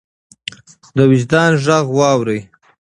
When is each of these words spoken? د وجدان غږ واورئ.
د 0.95 0.97
وجدان 1.11 1.51
غږ 1.65 1.85
واورئ. 1.97 2.39